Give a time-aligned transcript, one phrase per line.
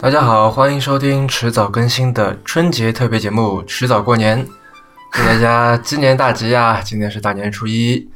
[0.00, 4.44] 大家好，欢迎收听迟早更新的春节特别节目《迟早过年》，
[5.10, 6.80] 祝大家鸡年大吉呀！
[6.84, 8.06] 今天是大年初一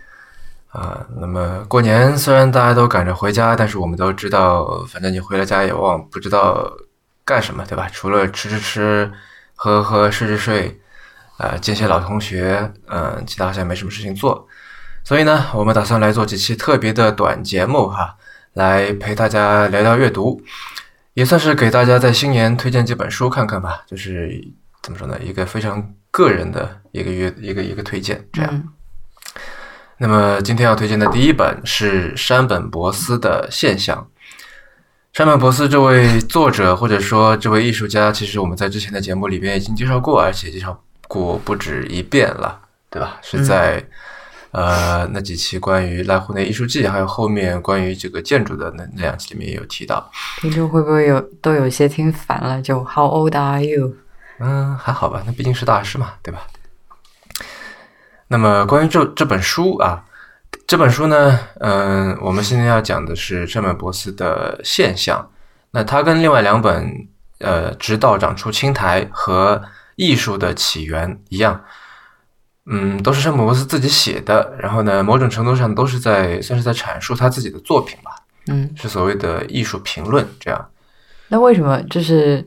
[0.69, 1.07] 啊。
[1.19, 6.71] 那么过年虽然大家都赶着回家，但是我们都知道，反正你回了家也忘不知道
[7.25, 7.89] 干什么，对吧？
[7.91, 9.11] 除了吃吃吃、
[9.55, 10.81] 喝喝睡睡睡，
[11.39, 14.47] 啊，见些老同学，嗯，其他好像没什么事情做。
[15.05, 18.17] 所以呢，我们打算来做几期特别的短节目哈，
[18.53, 20.43] 来陪大家聊聊阅读。
[21.19, 24.41] 也算是给大家在新年推荐几本书看看吧，就是
[24.81, 28.69] 怎么说呢，一个非常个人的一个月一个一个推荐这样。
[29.97, 33.99] 那么今天要推荐的第一本是山本博斯的《现象》。
[35.13, 43.19] 山本博斯这位作者或者说这位艺术家，其实我们在之前的节目里边已经介绍过，而且介绍过不止一遍了，对吧？
[43.23, 43.85] 是在。
[44.59, 50.11] 呃，那几期关于濑户内艺术季，还有后面关于这个建筑的那那两期里面也有提到。
[50.41, 52.61] 听众会不会有都有些听烦了？
[52.61, 53.95] 就 How old are you？
[54.41, 56.41] 嗯，还好吧，那毕竟是大师嘛，对吧？
[58.27, 60.05] 那么关于这这本书啊，
[60.67, 65.31] 这本书呢，嗯，我们现在要讲的是圣本博斯的现象。
[65.71, 67.07] 那它跟另外两本
[67.39, 69.63] 呃，直到长出青苔和
[69.95, 71.65] 艺术的起源一样。
[72.71, 78.11] 嗯，都是山本博斯自己写的，然后呢，某种程度上都是在算是在阐述他自己的作品吧。
[78.49, 80.69] 嗯，是所谓的艺术评论这样。
[81.29, 82.47] 那为什么就是，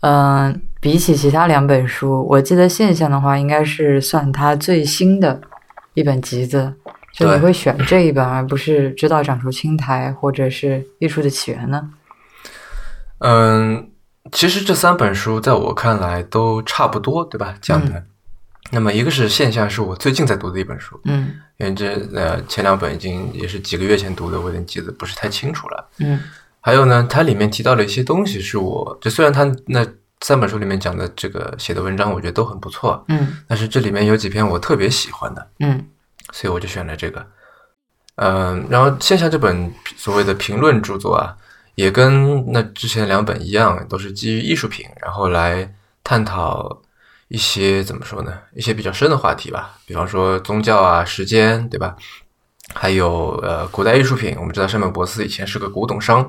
[0.00, 5.40] 嗯，比起其他两本书，我记得《现象》的话，应该是算他最新的
[5.94, 6.74] 一本集子，
[7.14, 11.90] 就你会选这一本，而不是《知道长出青苔》或者是《艺术的起源》呢？
[13.18, 13.90] 嗯，
[14.32, 17.54] 其实这三本书在我看来都差不多，对吧？
[17.60, 18.04] 讲的。
[18.70, 26.20] 那么一个是现象，是我最近在读的一本书，嗯，因为这呃前两本已经也是几个月前读的，我有点记得不是太清楚了，嗯，
[26.60, 29.86] 还有呢，它里面提到了一些东西，是我就虽然它那
[30.20, 35.86] 三本书里面讲的这个写的文章，我觉得都很不错，嗯，但是这里面有几篇我特别喜欢的，嗯，
[36.32, 37.26] 所以我就选了这个，
[38.16, 41.34] 嗯，然后现象这本所谓的评论著作啊，
[41.74, 45.72] 也跟那之前两本一样，都是基于艺术品，然后来
[46.04, 46.82] 探讨。
[47.28, 48.38] 一些怎么说呢？
[48.54, 51.94] 一些比较深的话题吧，比方说宗教啊、时间，对吧？
[52.74, 54.34] 还有呃，古代艺术品。
[54.38, 56.28] 我们知道山本博司以前是个古董商，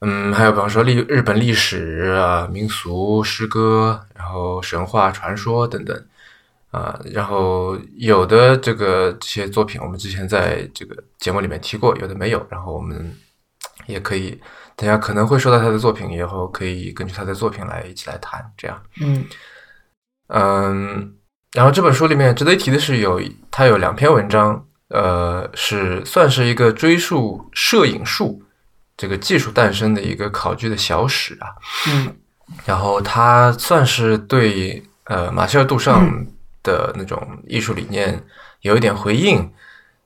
[0.00, 6.06] 嗯，还有比方说历日本历史啊、民俗、诗歌，然后神话传说等等
[6.70, 6.98] 啊。
[7.12, 12.46] 然后有的这个这些作品，我们之前在这个节目里面提过，有的没有。
[12.48, 13.16] 然后我们
[13.86, 14.40] 也可以，
[14.76, 19.24] 大家可能会说到他的作品，以后可以根据他的作品来一起来谈，这样，嗯。
[20.34, 21.12] 嗯，
[21.52, 23.20] 然后这本书里面值得一提的是，有
[23.50, 28.42] 它有两篇文章，呃，是算是一个追溯摄影术
[28.96, 31.52] 这个技术诞生的一个考据的小史啊。
[31.90, 32.16] 嗯，
[32.64, 36.08] 然后它算是对呃马歇尔·杜尚
[36.62, 38.18] 的那种艺术理念
[38.62, 39.38] 有一点回应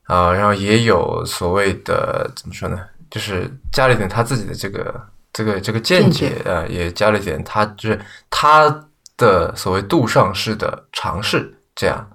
[0.07, 5.01] 啊，然后也有所谓的怎么说呢，就是加了一点他自己的这个
[5.33, 8.83] 这个这个见解啊，也加了一点他就是他。
[9.17, 12.11] 的所谓杜尚式的尝试，这样，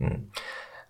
[0.00, 0.26] 嗯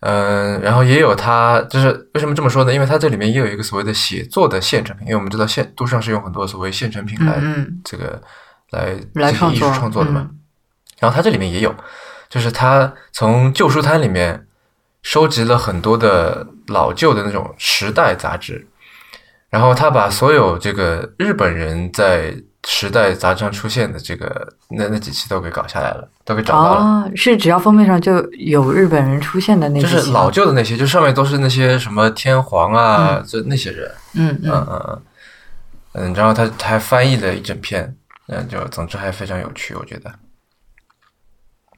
[0.01, 2.73] 嗯，然后也有他，就是为什么这么说呢？
[2.73, 7.39] 因为他这里面也有一个所谓的写作的现成品，因为我们知道现杜尚是用很多所谓现成品来
[7.83, 8.21] 这个
[8.71, 8.95] 来
[9.31, 10.29] 进行艺术创作的嘛。
[10.99, 11.73] 然后他这里面也有，
[12.29, 14.47] 就是他从旧书摊里面
[15.03, 18.67] 收集了很多的老旧的那种时代杂志，
[19.49, 22.35] 然后他把所有这个日本人在。
[22.65, 27.11] 时代杂志上出现的这个那那几期都给搞下来了，都给找到了。
[27.15, 33.91] 是只要封面上就有日本人出现的那些，就是老旧的那些，就上面都是那些什么天皇啊，就那些人。
[34.13, 35.01] 嗯嗯嗯嗯
[35.93, 37.95] 嗯，然后他他还翻译了一整篇，
[38.27, 40.11] 嗯，就总之还非常有趣，我觉得。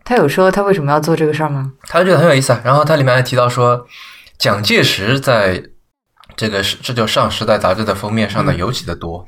[0.03, 1.73] 他有说他为什么要做这个事儿吗？
[1.87, 2.61] 他觉得很有意思啊。
[2.63, 3.87] 然后他里面还提到说，
[4.37, 5.63] 蒋介石在
[6.35, 9.25] 这个是这就上时代杂志的封面上的尤其的多。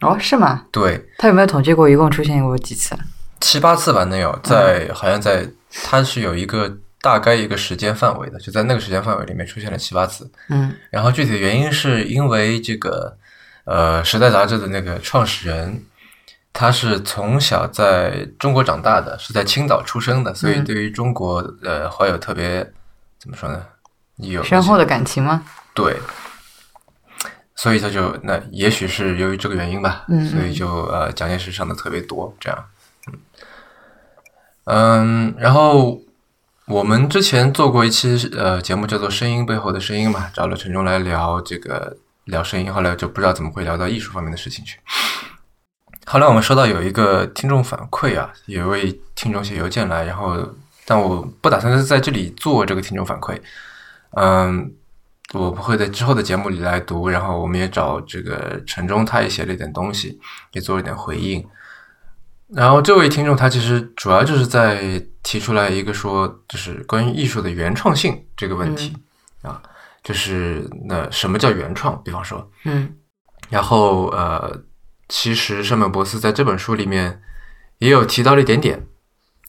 [0.00, 0.64] 哦，是吗？
[0.70, 2.96] 对，他有没有统计过一共出现过几次？
[3.40, 5.46] 七八次吧，能有在，好像在，
[5.84, 6.70] 他是有一个
[7.00, 10.30] 大概一个时间范围的，就在那个时间范围里面出现了七八次。
[10.48, 13.16] 嗯，然后具体的原因是因为这个，
[13.64, 15.82] 呃，《时代》杂志的那个创始人，
[16.52, 22.60] 他是从小在中国长大的，是在青岛出生的，所以对于中国呃怀有特别
[23.18, 23.62] 怎么说呢？
[24.16, 25.42] 有深厚的感情吗？
[25.74, 25.96] 对。
[27.56, 32.64] 所以他就那也许是由于这个原因吧，所以就呃蒋介石上的特别多这样，
[34.64, 36.00] 嗯，然后
[36.66, 44.80] 我们之前做过一期呃节目叫做《声音背后的声音》嘛，找了陈忠来聊这个聊声音，后来就不知道怎么会聊到艺术方面的事情去。
[46.06, 50.36] 后来我们收到有一个听众反馈啊，有一位听众写邮件来，然后
[50.86, 53.38] 但我不打算在这里做这个听众反馈，
[54.12, 54.72] 嗯，
[55.34, 60.18] 我不会在之后的节目里来读，然后我们也找这个陈忠，他也写了一点东西，
[60.52, 61.46] 也做了一点回应。
[62.48, 68.96] 然后这位听众他其实主要就是在提出来一个说，就是关于艺术的原创性这个问题
[69.42, 69.62] 啊，
[70.02, 72.00] 就是那什么叫原创？
[72.02, 72.94] 比方说，嗯，
[73.50, 74.62] 然后呃。
[75.06, 77.20] 其实，圣本博斯在这本书里面
[77.76, 78.86] 也有提到了一点点，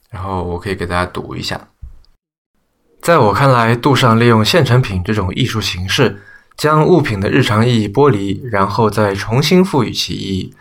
[0.10, 1.70] 然后我可以给大家读一下。
[3.06, 6.24] 在我看来，杜尚利用现成品这种艺术形式，
[6.58, 10.56] 将物品的日常意义剥离，然后再重新赋予其意义。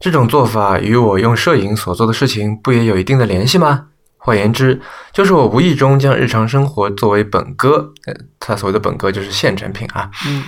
[0.00, 3.88] 这种做法与我用摄影所做的事情不也有一定的联系吗？
[4.16, 4.80] 换言之，
[5.12, 10.10] 就是我无意中将日常生活作为本歌，呃，他所谓的本歌就是现成品啊。
[10.26, 10.42] 嗯。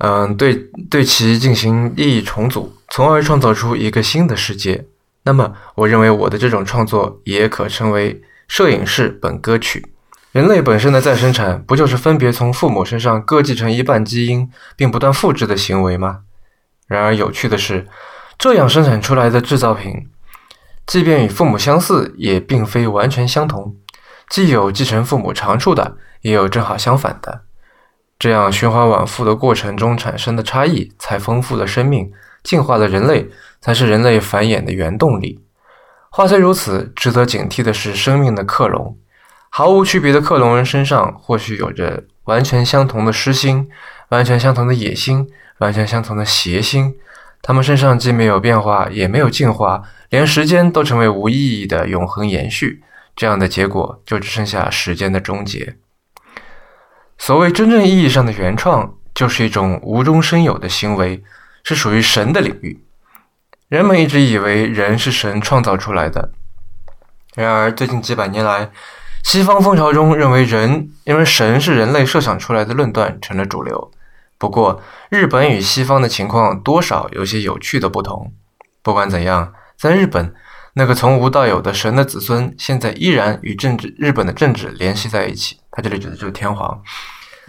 [0.00, 0.54] 嗯，对，
[0.90, 4.84] 对其进行意义重组，从而创造出一个新的世界。
[5.22, 9.86] 那么，我认为我的这种创作也可称为摄影式本歌曲。
[10.32, 16.20] 人类本身的再生产，不就是分别从父母身上各继承一半基因，并不断复制的行为吗？
[16.86, 17.86] 然而，有趣的是，
[18.38, 20.08] 这样生产出来的制造品，
[20.86, 23.74] 即便与父母相似，也并非完全相同。
[24.28, 27.42] 既有继承父母长处的，也有正好相反的。
[28.18, 35.42] 这样循环往复的过程中产生的差异，才丰富了生命，进化了人类，才是人类繁衍的原动力。
[36.10, 38.98] 话虽如此，值得警惕的是，生命的克隆，
[39.50, 43.68] 毫无区别的克隆人身上，或许有着完全相同的诗心，
[44.10, 45.28] 完全相同的野心，
[45.58, 46.94] 完全相同的邪心。
[47.40, 52.82] 他们身上既没有变化，也没有进化，连时间都成为无意义的永恒延续。
[53.16, 55.76] 这样的结果，就只剩下时间的终结。
[57.16, 61.24] 所谓真正意义上的原创，就是一种无中生有的行为，
[61.64, 62.84] 是属于神的领域。
[63.68, 66.32] 人们一直以为人是神创造出来的，
[67.34, 68.70] 然而最近几百年来，
[69.22, 73.90] 西方风潮中认为人因为神是人类设想出来的论断成了主流。
[74.38, 74.80] 不过，
[75.10, 78.32] 日本与西方的情况多少有些有趣的不同。
[78.82, 80.32] 不管怎样，在日本，
[80.74, 85.58] 那个从无到有的神的子孙，现在依然与政治日本的政治联系在一起。
[85.72, 86.80] 他这里指的就是天皇。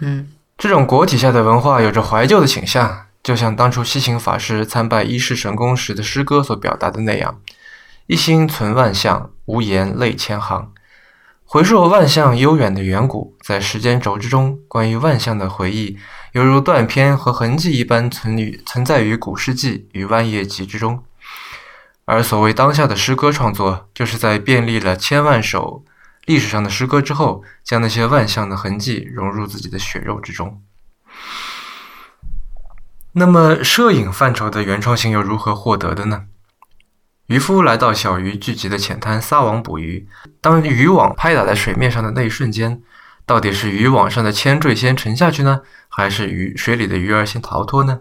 [0.00, 0.28] 嗯，
[0.58, 7.40] 这种国体下的文化有着怀旧的倾向，就像当初西行法师参拜一世神宫时的诗歌所表达的那样
[8.08, 10.72] ：“一心存万象，无言泪千行。”
[11.52, 15.98] 回溯万象悠远的远古，在时间轴之中，关于万象的回忆，
[16.30, 21.02] 犹如断片和痕迹一般存于存在于古世纪与万叶集之中。
[22.04, 25.84] 而所谓当下的诗歌创作，就是在遍历了千万首。
[26.24, 30.62] 历史上的诗歌之后，将那些万象的痕迹融入自己的血肉之中。
[33.10, 36.26] 那么，摄影范畴的原创性又如何获得的呢？
[37.30, 40.08] 渔夫来到小鱼聚集的浅滩撒网捕鱼，
[40.40, 42.82] 当渔网拍打在水面上的那一瞬间，
[43.24, 48.00] 到底是渔网上的铅坠先沉下去呢，还是鱼水里的鱼儿先逃脱呢？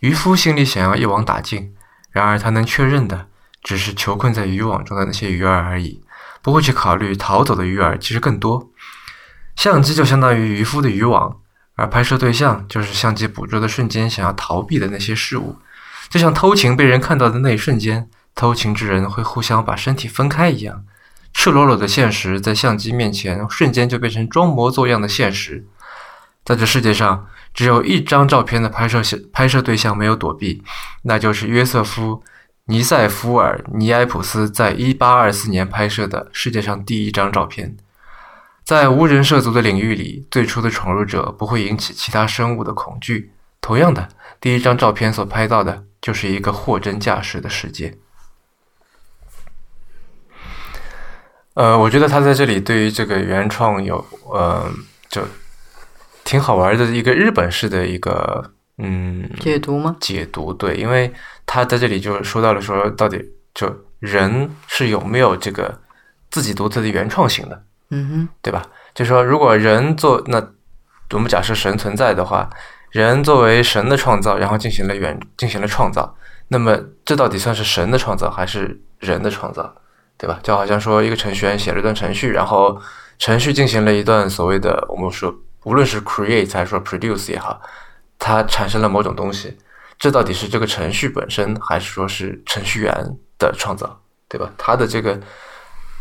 [0.00, 1.72] 渔夫心里想要一网打尽，
[2.10, 3.28] 然而他能确认的
[3.62, 6.02] 只是囚困在渔网中的那些鱼儿而已。
[6.42, 8.70] 不会去考虑逃走的鱼儿其实更多。
[9.56, 11.38] 相机就相当于渔夫的渔网，
[11.76, 15.56] 而拍摄对象就是相机捕捉的瞬间想要逃避的那些事物。
[16.10, 20.84] 就像偷情被人看到的那一瞬间，偷情之人会互相把身体分开一样。
[21.32, 25.66] 赤裸裸的现实在相机面前瞬间就变成装模作样的现实。
[26.44, 29.02] 在这世界上，只有一张照片的拍摄
[29.32, 30.62] 拍摄对象没有躲避，
[31.02, 32.22] 那就是约瑟夫。
[32.68, 37.76] 尼塞夫尔尼埃普斯在1824年拍摄的世界上第一张照片，
[38.64, 43.30] 在无人涉足的领域里，最初的闯入者不会引起其他生物的恐惧。
[43.60, 44.08] 同样的，
[44.40, 47.96] 第一张照片所拍到的就是一个货真价实的世界。
[51.56, 53.96] 呃，我觉得他在这里对于这个原创有
[54.32, 54.70] 呃，
[55.10, 55.20] 就
[56.24, 59.96] 挺好玩的一个日本式的一个嗯解读吗？
[60.00, 61.12] 解读对，因为。
[61.48, 65.72] 他在这里就说到了，说到底就人是有没有这个
[66.28, 68.60] 自己独特的原创性的，嗯哼，对吧？
[68.96, 70.44] 就说如果人做那
[71.10, 72.50] 我们假设神存在的话，
[72.90, 76.16] 人作为神的创造，然后进行了原进行了创造，
[76.48, 79.72] 那么这到底算是神的创造还是人的创造，
[80.18, 80.40] 对吧？
[80.42, 82.80] 就好像说一个程序员写了一段程序，然后
[83.18, 87.60] 程序进行了一段所谓的我们说无论是 create 还是说 produce 也好，
[88.18, 89.56] 它产生了某种东西。
[89.98, 92.92] 这到底是这个程序本身，还是说是程序员
[93.38, 94.50] 的创造，对吧？
[94.58, 95.18] 它的这个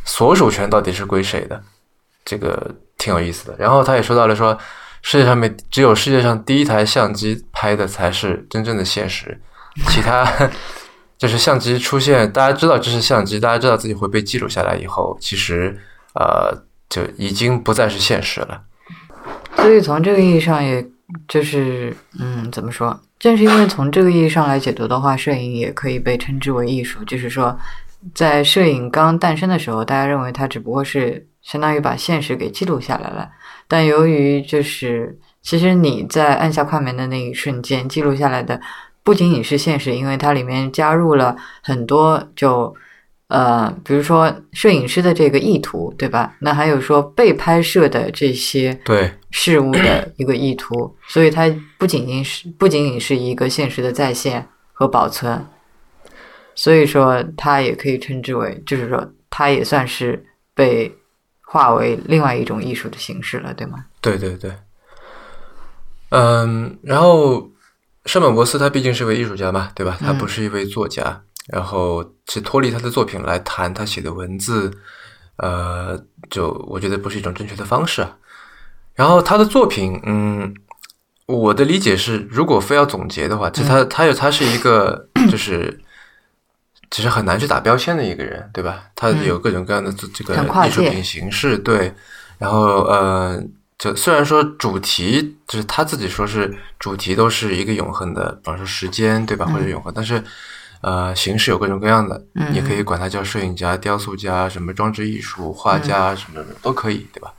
[0.04, 1.62] 所属权到底是归谁的？
[2.26, 3.56] 这个挺有意思的。
[3.58, 4.58] 然后他也说到了，说
[5.02, 9.40] 世界上面只有世界上第一台相机拍的才是真正的现实，
[9.88, 10.26] 其他
[11.18, 15.80] 就是相机出现，大家知道这是相机，大家知道自己会被记录下来以后，其实
[16.14, 16.54] 呃
[16.90, 18.62] 就已经不再是现实了。
[19.56, 20.86] 所以从这个意义上，也
[21.28, 23.00] 就是嗯，怎么说？
[23.18, 27.04] 正是因为从这个意义上来解读的话，摄影也可以被称之为艺术。
[27.06, 27.58] 就是说，
[28.14, 33.30] 在摄影刚诞生的时候，大家认为它只不过是相当于把现实给记录下来了。
[33.68, 38.60] 但由于就是，其实你在按下快门的那一瞬间记录下来的。
[39.06, 42.76] 不仅仅是现实，因为它里面加入了很多，就
[43.28, 46.36] 呃，比如说摄影师的这个意图，对吧？
[46.40, 51.48] 那还有说被拍摄的这些对事物的一个意图，所以它
[51.78, 55.46] 不仅仅是不仅仅是一个现实的再现和保存，
[56.56, 60.92] 所以说它也可以称之为，就是说它也算是被
[61.42, 63.86] 化为另外一种艺术的形式了，对吗？
[64.02, 64.52] 对对对，
[66.10, 67.48] 嗯，然后。
[68.06, 69.98] 山本博斯他毕竟是位艺术家嘛，对吧？
[70.00, 74.72] 他不是一位作家，然后去脱离他的作品来谈他写的文字，
[75.38, 78.16] 呃，就我觉得不是一种正确的方式啊。
[78.94, 80.54] 然后他的作品，嗯，
[81.26, 85.82] 我的理解是，如果非要总结的话，其实他他有他是一个，就是
[86.92, 88.84] 其实很难去打标签的一个人，对吧？
[88.96, 90.36] 他有各种各样的这个
[90.68, 91.94] 艺术品形式，对，
[92.38, 93.44] 然后呃。
[93.78, 100.24] 就虽然说主题就是他自己说是主题都是一个永恒的，比方说时间对吧，或者永恒，但是
[100.82, 107.34] 呃形式有各种各样的，你可以管它叫摄影家、雕塑家、什么装置艺术、画家什么的都可以，对吧？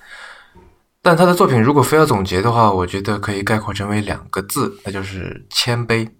[1.00, 6.10] 但他的作品如果非要总结的话，我觉得可以概括成为两个字，那就是谦卑。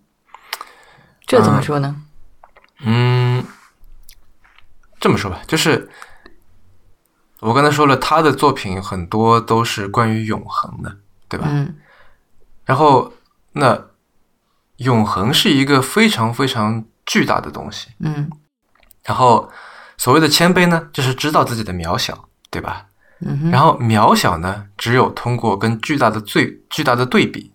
[1.27, 1.95] 这怎么说呢？
[2.81, 3.45] 嗯，
[4.99, 5.91] 这么说吧，就是。
[7.47, 10.97] 我刚才说了，他的作品很多都是关于永恒的，
[11.29, 11.47] 对吧？
[11.49, 11.77] 嗯。
[12.65, 13.13] 然后，
[13.53, 13.81] 那
[14.79, 18.29] 永恒是一个非常非常巨大的东西，嗯。
[19.05, 19.49] 然后，
[19.97, 22.87] 所谓的谦卑呢，就是知道自己的渺小，对吧？
[23.21, 23.49] 嗯。
[23.53, 27.53] 然后，渺小呢，只有通过跟巨大的最巨大的对比，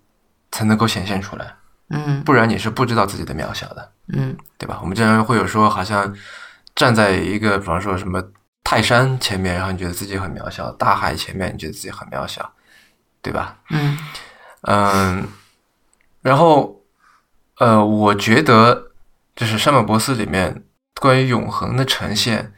[0.54, 1.54] 才能够显现出来，
[1.90, 2.24] 嗯。
[2.24, 4.80] 不然你是不知道自己的渺小的，嗯，对吧？
[4.82, 6.16] 我们经常会有说，好像
[6.76, 8.24] 站在一个，比方说什么。
[8.64, 12.54] 泰山前面，然后你觉得自己很渺小；大海前面，你觉得自己很渺小，
[13.22, 13.60] 对吧？
[13.70, 13.98] 嗯
[14.62, 15.28] 嗯，
[16.22, 16.82] 然后
[17.58, 18.92] 呃，我觉得
[19.36, 20.64] 就是山本博斯里面
[20.96, 22.54] 关于永恒的呈现，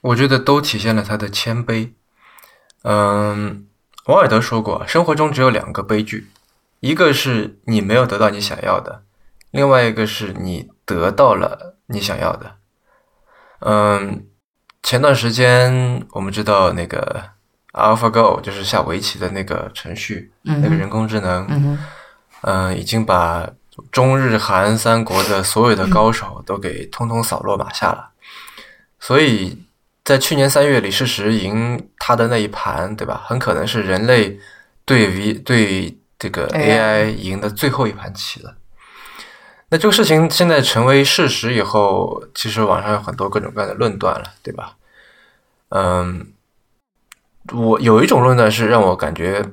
[0.00, 1.92] 我觉得都体现了他的谦卑。
[2.82, 3.66] 嗯，
[4.06, 6.30] 王尔德说过，生活中只有两个悲剧，
[6.80, 9.04] 一个是你没有得到你想要的，
[9.50, 12.56] 另外一个是你得到了你想要的。
[13.60, 14.26] 嗯。
[14.84, 17.24] 前段时间，我们知道那个
[17.72, 21.78] AlphaGo 就是下围棋的那个程序，那个人工智能，
[22.42, 23.48] 嗯，已经把
[23.90, 28.10] 中日韩三国的所有的高手 都给通通扫落马下了。
[29.00, 29.58] 所以
[30.04, 33.22] 在去年三月，李世石赢他的那一盘，对吧？
[33.24, 34.38] 很可能是人类
[34.84, 38.54] 对 V 对这个 AI 赢的最后一盘棋了。
[39.74, 44.76] 那这个事情现在成为事实以后，其实网上有很多各种各样的论断了，对吧？
[45.70, 46.32] 嗯，
[47.52, 49.44] 我有一种论断是让我感觉，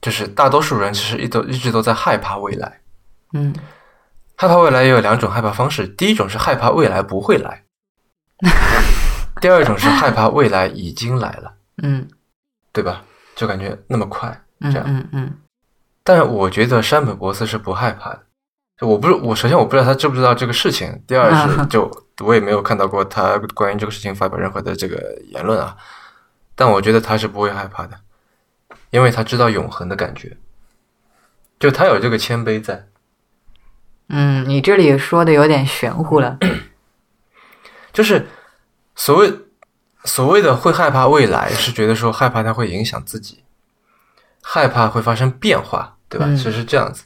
[0.00, 2.80] 就是大多数人其实一都一直都在害怕未来。
[3.34, 3.54] 嗯，
[4.36, 7.64] 害怕未来也有两种害怕方式，第一种是害怕未来不会来，
[9.42, 11.52] 第二种是害怕未来已经来了。
[11.82, 12.08] 嗯，
[12.72, 13.04] 对吧？
[13.34, 14.84] 就感觉那么快，这样。
[14.86, 15.38] 嗯嗯。
[16.02, 18.22] 但我觉得山本博斯是不害怕的。
[18.78, 21.02] 就我不是我，首先我不知道他知不知道这个事情。
[21.06, 21.90] 第二是，就
[22.20, 25.76] 我也没有看到过他关于这个事情发表任何的这个言论啊。
[26.54, 27.98] 但我觉得他是不会害怕的，
[28.90, 30.36] 因为他知道永恒的感觉，
[31.58, 32.86] 就他有这个谦卑在。
[34.08, 36.38] 嗯，你这里说的有点玄乎了。
[37.92, 38.28] 就是
[38.94, 39.32] 所谓
[40.04, 43.42] 所谓的会害怕未来，是觉得说害怕它会影响自己，
[44.42, 46.26] 害怕会发生变化，对吧？
[46.36, 47.04] 其实是这样子。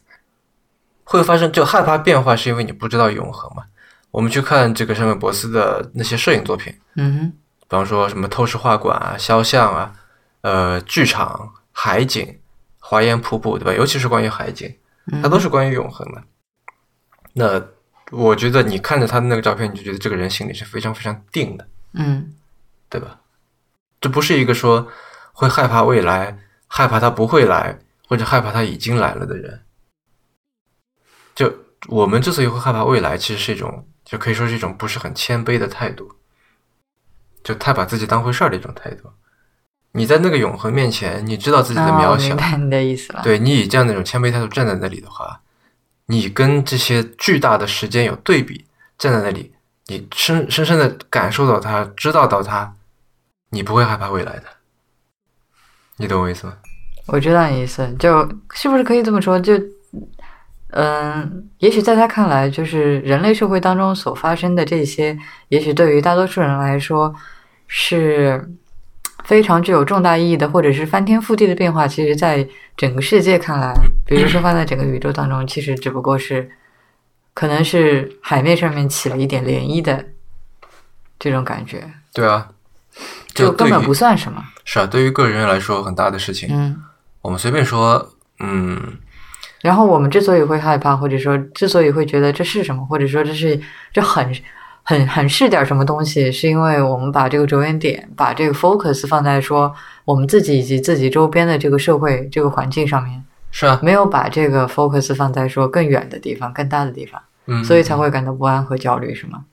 [1.18, 3.64] 会发生就害怕变化，是因为你不知道永恒嘛？
[4.12, 9.92] 我们去看这个山本博斯的那些摄影作品，嗯，比方说什么透视画馆啊、肖像啊、
[10.42, 12.38] 呃剧场、海景、
[12.78, 13.72] 华岩瀑布，对吧？
[13.72, 14.72] 尤其是关于海景，
[15.20, 16.22] 它都是关于永恒的。
[17.32, 17.60] 那
[18.12, 22.32] 我觉得你看着他的那个照片，你就觉得这个人心里是非常非常定的，嗯，
[22.88, 23.18] 对吧？
[24.00, 24.86] 这不是一个说
[25.32, 26.38] 会害怕未来、
[26.68, 27.76] 害怕他不会来，
[28.08, 29.60] 或者害怕他已经来了的人。
[31.34, 31.52] 就
[31.88, 36.12] 我们之所以会害怕未来，其实是一种，就可以说是一种不是很谦卑的态度，
[37.42, 39.10] 就太把自己当回事儿的一种态度。
[39.92, 43.22] 你在那个永恒面前，你知道自己的渺小，明白你的意思了。
[43.25, 45.40] 对你以这样的一种谦卑态度站在那里的话，
[46.06, 48.66] 你跟这些巨大的时间有对比，
[48.99, 49.52] 站在那里，
[49.87, 52.76] 你深深深的感受到它，知道到它，
[53.50, 54.44] 你不会害怕未来的。
[55.96, 56.56] 你懂我意思吗？
[57.06, 58.20] 我知道你意思，就
[58.54, 59.40] 是不是可以这么说？
[59.40, 59.54] 就，
[60.72, 67.12] 嗯，也许在他看来，就是人类社会当中所发生的这些，也许对于大多数人来说
[67.66, 68.48] 是
[69.24, 71.88] 非常具有重大意义的，或者是翻天覆地的变化。
[71.88, 72.46] 其实，在
[72.76, 73.74] 整个世界看来，
[74.06, 76.48] 比如说放在整个宇宙当中，其实只不过是
[77.34, 80.06] 可能是海面上面起了一点涟漪的
[81.18, 81.90] 这种感觉。
[82.14, 82.48] 对啊。
[83.34, 86.48] 就根本不算什么，是啊，对于个人来说很大的事情。
[86.50, 86.76] 嗯，
[87.22, 88.98] 我们随便说，嗯。
[89.60, 93.60] 然后我们之所以会害怕，或者说之所以会觉得这是什么，或者说这是
[93.92, 94.34] 这很
[94.82, 99.74] 很很是点什么东西，是因为我们把这个着眼点，把这个 focus 放在说
[100.04, 103.22] 我们自己以及自己周边的这个社会这个环境上面。
[103.52, 109.44] 是啊，没有把这个 focus 放在说更远的地方、更大的地方，嗯，所以才会感到不安和焦虑，是吗？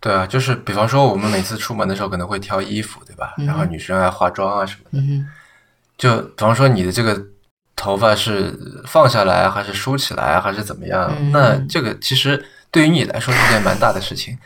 [0.00, 3.34] 对啊，就是比方说，我们每次出门的时候可能会挑衣服，对吧？
[3.46, 5.06] 然后女生爱化妆啊什么的。
[5.98, 7.22] 就比方说，你的这个
[7.84, 11.12] 头发是放下来还是梳起来还是怎么样？
[11.30, 14.38] 那这个其实对于你来说是件蛮大的事情。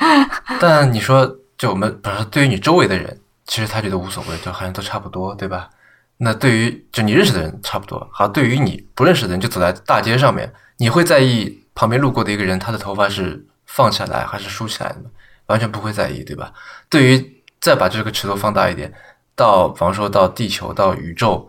[0.60, 5.70] 但你说，就我们，比如说，对于你周围的人，其实他觉得无所谓，就好像都差不多，对吧？
[6.18, 8.06] 那对于就你认识的人差不多。
[8.12, 13.46] 好，对于你不认识的人，就走在大街上面，你会在意旁边路过的一个人，他的头发是？
[13.64, 15.08] 放下来还是梳起来的吗，
[15.46, 16.52] 完全不会在意，对吧？
[16.90, 18.92] 对于再把这个尺度放大一点，
[19.34, 21.48] 到比方说到地球到宇宙，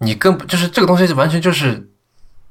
[0.00, 1.88] 你更就是这个东西完全就是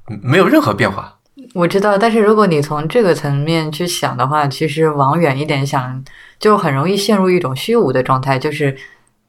[0.06, 1.18] 没有任何变化。
[1.54, 6.04] 我知道，但是如果你从这个层面去想的话，其实往远一点想，
[6.38, 8.76] 就很容易陷入一种虚无的状态，就是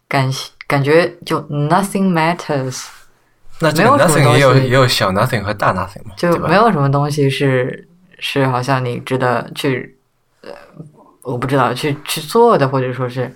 [0.07, 0.31] 感
[0.67, 2.85] 感觉就 nothing matters。
[3.59, 6.13] 那这个 nothing 也有也有小 nothing 和大 nothing 嘛？
[6.15, 7.87] 就没有什么东西是。
[8.23, 9.97] 是，好像你值得去，
[10.41, 10.49] 呃，
[11.23, 13.33] 我不知道去去做的，或者说是，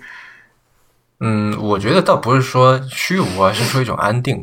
[1.18, 4.40] 嗯，我觉得倒不是说虚无啊，是说一种安定。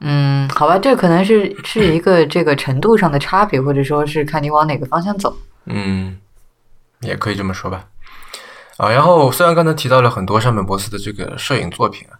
[0.00, 5.36] 嗯，好吧，这可能是是一个这个程度上的差别，或者说是看你往哪个方向走。
[5.64, 6.16] 嗯，
[7.00, 7.86] 也可以这么说吧。
[8.76, 12.18] 啊，然后虽然刚才提到了很多山本博司的这个摄影作品啊，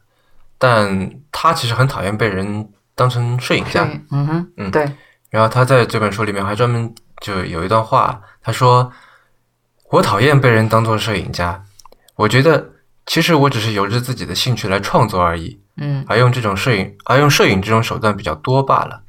[0.59, 3.89] 但他其实很讨厌被人当成摄影家。
[4.11, 4.91] 嗯哼，嗯，对。
[5.31, 6.95] 然后他在这本书里面还专门。
[7.23, 8.93] 就有一段话，他说
[9.91, 11.65] ：“我讨厌被人当做摄影家，
[12.15, 12.73] 我觉得
[13.07, 19.03] 其实我只是由着自己的兴趣来创作而已，嗯，而用这种摄影，而用摄影这种手段比较多罢了。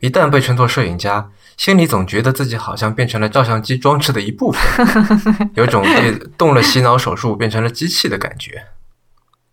[0.00, 4.86] 一旦被称作摄影家，心里总觉得自己好像变成了照相机装置的一部分，
[5.56, 8.66] 有种被动了洗脑手术变成了机器的感觉。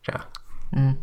[0.03, 0.21] 这样，
[0.75, 0.97] 嗯，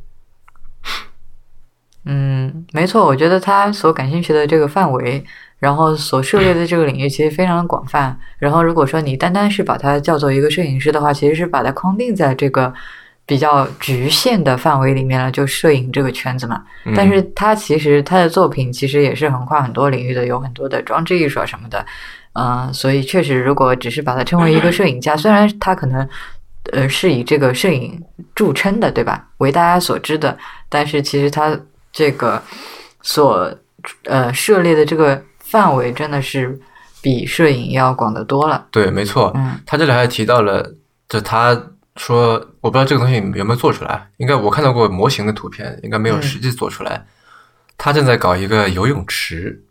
[2.05, 5.25] 嗯，没错，我觉得他所感兴趣的这个范围。”
[5.59, 8.17] 然后所涉猎的这个领域其实非常的广泛。
[8.39, 12.73] 然后如果说你单单是把它叫做一个摄影师的话，其实是把它框定在这个
[13.29, 16.64] 比较局限的范围里面了，就摄影这个圈子嘛。
[16.97, 21.87] 但是他其实他的作品其实也是横跨很多领域的，有很多的装置艺术啊什么的。
[22.33, 26.09] 嗯，所以确实，如果只是把它称为一个摄影家，虽然他可能
[26.73, 28.03] 呃是以这个摄影
[28.35, 29.29] 著称的，对吧？
[29.37, 30.37] 为大家所知的，
[30.69, 31.57] 但是其实他
[31.93, 32.43] 这个
[33.03, 33.55] 所
[34.05, 35.23] 呃涉猎的这个。
[35.51, 36.61] 范围真的是
[37.01, 38.67] 比摄影要广得多了。
[38.71, 39.33] 对，没错。
[39.35, 40.75] 嗯，他这里还提到了，
[41.09, 41.59] 就他
[41.99, 47.05] 说，我不知道这个东西有没有做出来，应该我看到过模型的图片，应该没有实际做出来。
[47.77, 49.65] 他正在搞一个游泳池，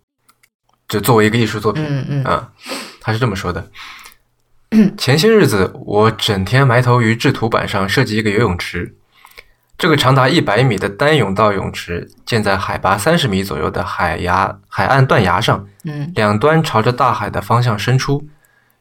[0.87, 1.83] 就作为一个艺术作品。
[1.87, 2.51] 嗯嗯啊，
[3.01, 3.69] 他是这么说的：
[4.97, 8.95] 前些日子，我整天埋头于制图板上设计一个游泳池。
[9.77, 18.27] 这个长达一百米的单泳道泳池建在海拔三十米左右的海崖海岸断崖上，嗯，两端朝着大海的方向伸出。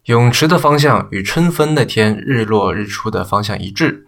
[0.07, 4.07] 泳池的方向与春分那天日落日出的方向一致。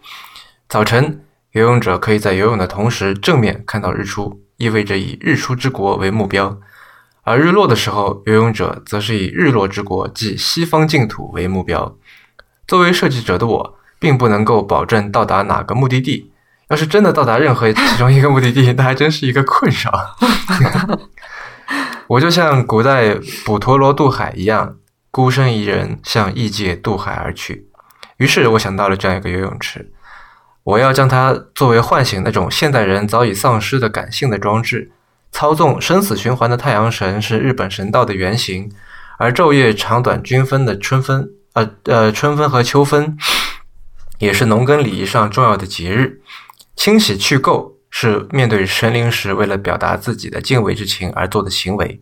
[0.69, 6.57] 早晨，游泳者可以在游泳的同时正面看到日出，意味着以日出之国为目标；
[7.23, 11.97] 而日落的时候，游泳者则是以日落之国，即西方净土为目标。
[12.65, 16.31] 作为设计者的我，并不能够保证到达哪个目的地。
[16.69, 20.15] 要是真的到达任何其中一个目的地， 那还真是一个困扰。
[22.07, 24.77] 我就像古代普陀罗渡海一样，
[25.19, 27.67] 孤身一人向异界渡海而去。
[28.15, 29.91] 于是我想到了这样一个游泳池，
[30.63, 34.93] 我要将它作为唤醒那种现代人早已丧失的感性的装置。
[35.33, 38.71] 操纵生死循环的太阳神是日本神道的原型，
[39.17, 43.17] 而昼夜长短均分的春分，呃呃，春分和秋分，
[44.19, 46.21] 也是农耕礼仪上重要的节日。
[46.77, 52.01] 清洗去垢是面对神灵时为了表达自己的敬畏之情而做的行为，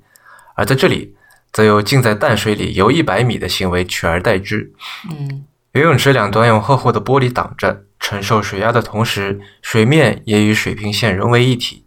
[0.56, 1.16] 而在这里，
[1.58, 4.72] 则由浸在淡水里游一百米的行为取而代之。
[5.10, 11.84] 嗯游泳池两端用厚厚的玻璃挡着，承受水压的同时，水面也与水平线融为一体。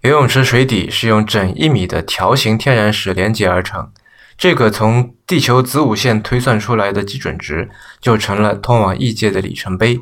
[0.00, 3.90] 游泳池水底是用整一米的条形天然石连接而成，
[4.38, 7.68] 这个从地球子午线推算出来的基准值，
[8.00, 10.00] 就成了通往异界的里程碑。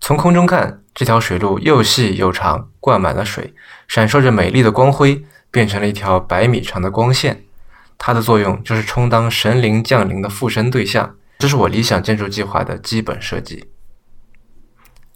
[0.00, 3.52] 从空中看，这条水路又细又长，灌满了水，
[3.88, 7.42] 闪烁着美丽的光辉，变成了一条百米长的光线。
[8.00, 11.14] 它的作用就是充当神灵降临的附身对象。
[11.38, 13.64] 这是我理想建筑计划的基本设计，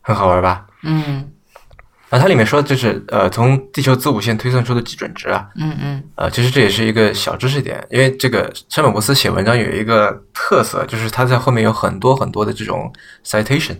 [0.01, 0.67] 很好玩吧？
[0.83, 1.31] 嗯
[2.11, 12.93] 啊，它里面说的就是呃，从地球子午线推算出的基准值啊，嗯嗯呃，其实这也是一个小知识点，因为这个山本博斯写文章有一个特色，就是他在后面有很多很多的这种
[13.25, 13.77] citation，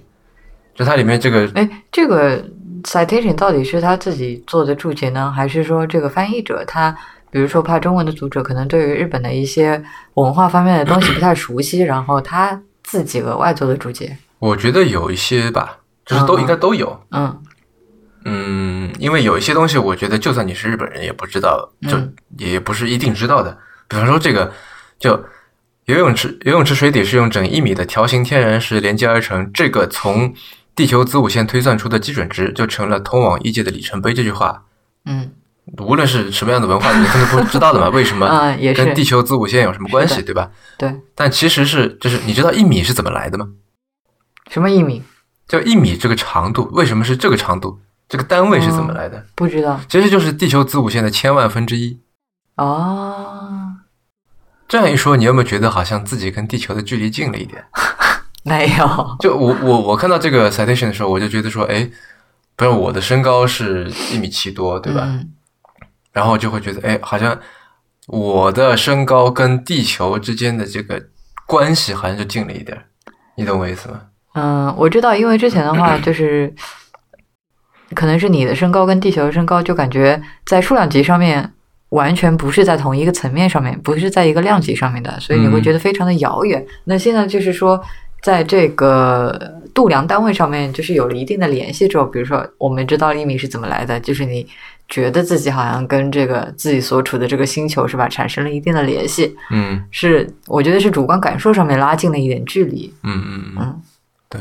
[0.75, 2.45] 就它里面这个哎，这个
[2.83, 6.95] citation 到底是他自己做的注解呢，还是说这个翻译者他，
[7.35, 9.83] 比如说怕中文的读者可能对于日本的一些
[10.15, 14.17] 文化方面的东西不太熟悉，然后他自己额外做的注解？
[14.39, 16.97] 我觉得有一些吧，就是都嗯应该都有。
[17.11, 17.43] 嗯
[18.25, 23.59] 嗯，因为有一些东西，我觉得就算你是日本人也不知道，就嗯也不是一定知道的。
[23.89, 24.53] 比方说这个，
[25.01, 25.21] 就
[25.87, 30.33] 游泳池，游泳池水底是用整一米的条形天然石连接而成，这个从
[30.77, 34.15] 地球子午线推算出的基准值，就成了通往异界的里程碑。
[34.15, 34.63] 这句话，
[35.05, 35.33] 嗯
[35.79, 37.89] 无论是什么样的文化，你肯定不知道的嘛？
[37.95, 38.29] 为什么
[38.77, 40.51] 跟地球子午线有什么关系，对吧？
[40.79, 43.49] 对，但其实是，就是你知道一米是怎么来的吗？
[44.51, 45.03] 什么一米
[45.49, 47.81] 就一米这个长度，为什么是这个长度？
[48.09, 49.25] 这个单位是怎么来的？
[49.35, 51.99] 不知道其实就是地球子午线的千万分之一。
[52.57, 53.73] 哦，
[54.69, 57.65] 这样一说，你有没有觉得好像自己跟地球的距离近了一点？
[58.45, 61.91] 没有，就我我我看到这个 citation 的时候，我就觉得说，哎，
[62.55, 65.01] 不是我的身高是一米七多，对吧？
[65.07, 65.31] 嗯
[66.15, 67.39] 然后就会觉得，哎，好像
[68.07, 71.03] 我的身高跟地球之间的这个
[71.47, 72.85] 关系好像就近了一点儿，
[73.37, 74.01] 你懂我意思吗？
[74.35, 76.55] 嗯，我知道，因为之前的话 就是，
[77.95, 81.53] 可能是你的身高跟地球的身高，就感觉在数量级上面
[81.91, 86.65] 完全不是在同一个层面上面，不是在一个量级上面的，所以你会觉得非常的遥远。
[86.85, 87.81] 那现在就是说，
[88.23, 89.39] 在这个
[89.73, 94.45] 度量单位上面，就是有了一定的联系之后，比如说我们知道一米是怎么来的，就是你
[94.89, 102.93] 觉得自己好像跟这个自己所处的这个星球是吧，产生了一定的联系，嗯是我觉得是主观感受上面拉近了一点距离。
[103.03, 103.83] 嗯嗯嗯，
[104.29, 104.41] 对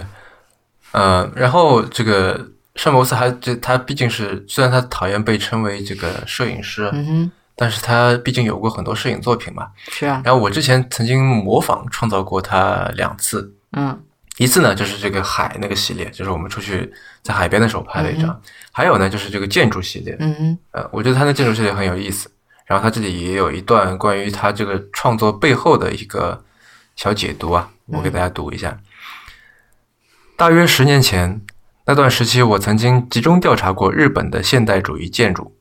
[0.92, 9.70] 呃，然后这个圣博斯还这他毕竟是虽然他讨厌被称为这个摄影师，嗯哼，但是他毕竟有过很多摄影作品嘛。
[9.90, 13.98] 是啊，然后我之前曾经模仿创造过他两次，嗯
[14.38, 16.92] 一次呢就是这个海那个系列，就是我们出去
[17.22, 18.30] 在海边的时候拍了一张；
[18.72, 20.58] 还有呢就是这个建筑系列，嗯哼。
[20.72, 22.30] 呃，我觉得他的建筑系列很有意思。
[22.66, 26.44] 然后他这里也有一段关于他这个创作背后的一个
[26.96, 28.80] 小解读啊，我给大家读一下。
[30.38, 31.42] 大约十年前，
[31.86, 35.56] 那段时期，我曾经集中调查过日本的现代主义建筑。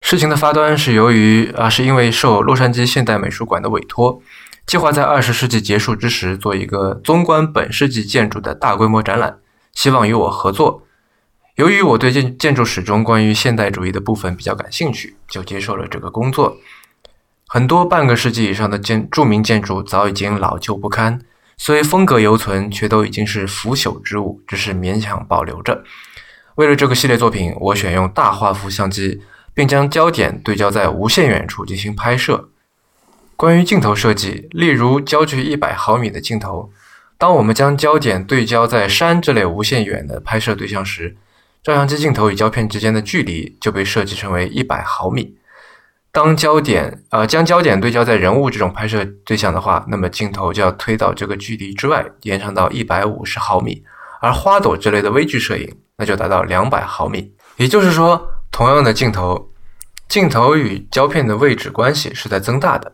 [0.00, 4.20] 事情的发端是由于啊，是因为受洛杉矶现代美术馆的委托，
[4.70, 9.40] 计划在二十世纪结束之时做一个纵观本世纪建筑的大规模展览，
[9.72, 10.86] 希望与我合作。
[11.56, 16.56] 由于我对建建筑史中关于现代主义的部分比较感兴趣，就接受了这个工作。
[17.48, 21.20] 很多半个世纪以上的建著名建筑早已经老旧不堪，
[21.56, 25.82] 虽风格犹存，却都已经是腐朽之物，只是勉强保留着。
[26.54, 29.20] 为了这个系列作品，我选用大画幅相机，
[29.52, 32.50] 并将焦点对焦在无限远处进行拍摄。
[33.40, 36.70] 关于镜头设计，例如焦距一百毫米的镜头，
[37.16, 41.16] 当我们将焦点对焦在山这类无限远的拍摄对象时，
[41.62, 45.38] 照相机镜头与胶片之间的距离就被设计成为一百毫米。
[46.12, 53.82] 当焦点呃将焦点对焦在人物这种拍摄对象的话，那么镜头就要推到这个距离之外，延长到一百五十毫米。
[54.20, 57.32] 而花朵之类的微距摄影，那就达到两百毫米。
[57.56, 59.50] 也就是说，同样的镜头，
[60.10, 62.92] 镜头与胶片的位置关系是在增大的。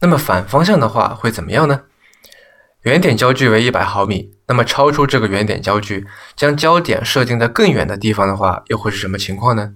[0.00, 1.82] 那么反方向的话会怎么样呢？
[2.82, 6.06] 原点焦距为一百毫米，那么超出这个原点焦距，
[6.36, 9.74] 将焦点设定在更远的地方的话，又会是什么情况呢？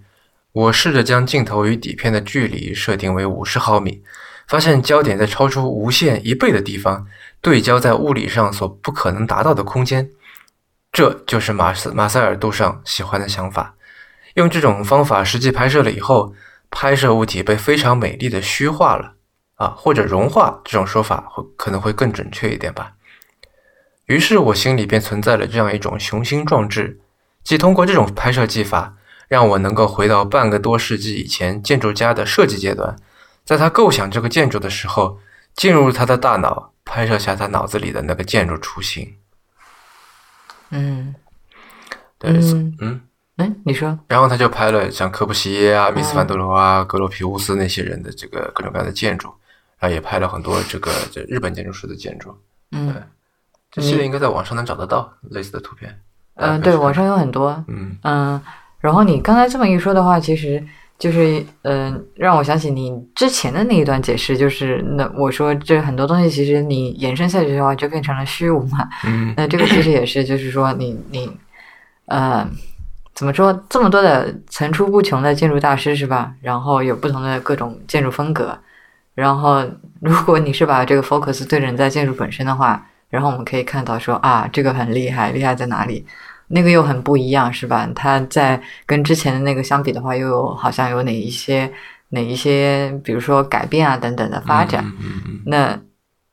[0.52, 4.02] 我试着将镜头与底片的距离设定为五十毫米，
[4.46, 7.06] 发现焦点在超出无限一倍的地方，
[7.40, 10.11] 对焦在物理上所不可能达到的空间。
[10.92, 13.74] 这就是马斯马塞尔杜尚喜欢的想法。
[14.35, 16.35] 用这种方法实际拍摄了以后，
[16.70, 19.14] 拍摄物体被非常美丽的虚化了
[19.62, 22.94] 啊，或者融化，这种说法会可能会更准确一点吧。
[24.07, 26.98] 于是我心里便存在了这样一种雄心壮志，
[27.44, 28.94] 即通过这种拍摄技法，
[29.29, 32.96] 让我能够回到半个多世纪以前建筑家的设计阶段，
[33.44, 35.20] 在他构想这个建筑的时候，
[35.55, 39.14] 进入他的大脑，拍摄下他脑子里的那个建筑雏形。
[40.70, 41.14] 嗯
[42.18, 43.01] 对，嗯嗯，
[43.37, 49.33] 嗯，你说，然后他就拍了像科布西耶啊、米斯凡德罗啊、格罗皮乌斯那些人的这个各种各样的建筑，
[49.82, 52.32] 然后也拍了很多这个这日本建筑师的建筑。
[52.70, 52.94] 嗯
[53.68, 55.98] 这系列应该在网上能找得到类似的图片。
[56.36, 58.40] 嗯、对，网上有很多，嗯嗯，
[58.78, 60.64] 然后你刚才这么一说的话，其实
[61.00, 68.88] 就是嗯、呃让我想起你之前的那一段解释，就是那我说这很多东西其实你延伸下去的话，就变成了虚无嘛。
[69.04, 71.28] 嗯那这个其实也是，就是说你你
[72.06, 72.46] 呃
[73.14, 76.32] 怎么说，这么多的层出不穷的建筑大师是吧？
[76.40, 78.56] 然后有不同的各种建筑风格，
[79.14, 79.64] 然后
[80.01, 86.05] 如果你是把这个 focus 对准在建筑本身的话，然后我们可以看到说啊，这个很厉害，厉害在哪里？
[86.48, 87.88] 那个又很不一样，是吧？
[87.94, 91.70] 它在跟之前的那个相比的话，又有好像有哪一些
[92.11, 94.85] 哪一些，比如说改变啊等等的发展。
[94.85, 95.79] 嗯嗯嗯那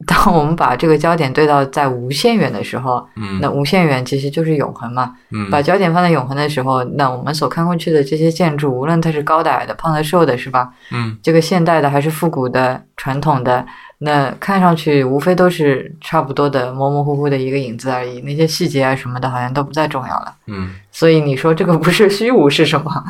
[0.10, 5.16] 当我们把这个焦点对到在无限远的时候，嗯那无限远其实就是永恒嘛。
[5.30, 10.72] 嗯把焦点放在永恒的时候，那我们所看过去的这些建筑，无论它是高的、矮的、胖的、瘦的，是吧？
[10.92, 13.64] 嗯这个现代的还是复古的、传统的，
[14.00, 18.20] 那看上去无非都是差不多的模模糊糊的一个影子而已。
[18.22, 20.34] 那些细节啊什么的，好像都不再重要了。
[20.48, 23.04] 嗯所以你说这个不是虚无是什么？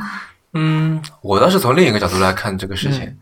[0.53, 3.15] 嗯，我倒是从另一个角度来看这个事情。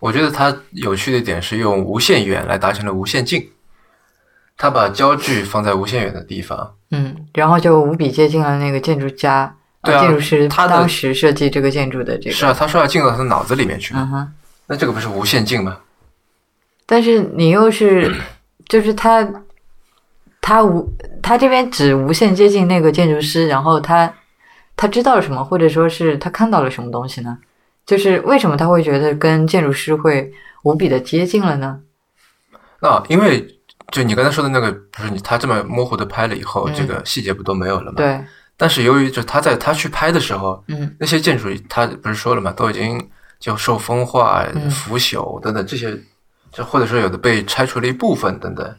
[0.00, 3.50] 我觉得它有趣的一点是用无限远来达成了无限近，
[4.56, 6.74] 他把焦距放在无限远的地方。
[6.90, 12.36] 嗯，然后就无比接近了那个建筑家，对啊建筑师他的当时设计这个建筑的这个。
[12.36, 14.32] 是啊，他说要进到他的脑子里面去，嗯哼。
[14.66, 15.78] 那这个不是无限近吗？
[16.86, 18.14] 但是你又是，
[18.68, 19.26] 就是他，
[20.40, 20.88] 他无
[21.22, 24.14] 他这边只无限接近那个建筑师，然后他
[24.76, 27.36] 他知道了什么，或者说是他看到了什么东西呢？
[27.88, 30.30] 就是为什么他会觉得跟建筑师会
[30.62, 31.80] 无比的接近了呢？
[32.82, 33.48] 那因为
[33.90, 37.94] 就你刚才说的那个，不是你他这么模糊的拍了以后，嗯这个细节不都没有了吗？。
[37.96, 38.22] 对，
[38.58, 45.98] 但是由于就他在他去拍的时候，嗯那些建筑他不是说了嘛，都已经就受风化、嗯腐朽等等这些，
[46.52, 48.76] 就或者说有的被拆除了一部分等等，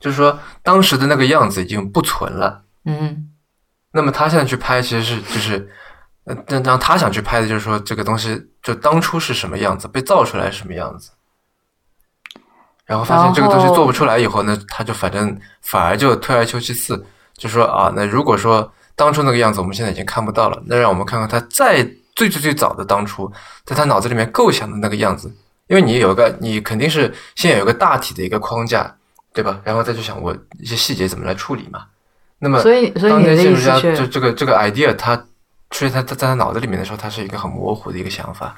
[0.00, 2.64] 就是说当时的那个样子已经不存了。
[2.84, 3.28] 嗯
[3.92, 5.70] 那么他现在去拍，其实是就是，
[6.24, 11.10] 呃，但让他想去拍的就是说这个东西就当初是什么样子，被造出来什么样子。
[12.86, 17.06] 然后发现这个东西做不出来以后呢，他就反正反而就退而求其次，
[17.36, 21.82] 就说啊，那如果说当初那个样子我们现在已经看不到了，那让我们看看他在
[22.16, 23.30] 最最最早的当初，
[23.64, 25.32] 在他脑子里面构想的那个样子，
[25.68, 28.92] 因为你有个，你肯定是先有一个大体的一个框架，
[29.32, 29.60] 对吧？
[29.62, 31.84] 然后再去想我一些细节怎么来处理嘛。
[32.40, 35.24] 那么所以所以当你的意思年建筑家就，这个这个 idea，它
[35.70, 38.54] 出现他在他脑子里面的时候，他是一个很模糊的一个想法。